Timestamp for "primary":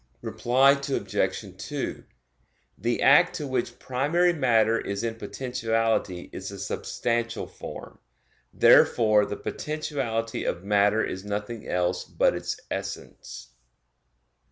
3.77-4.33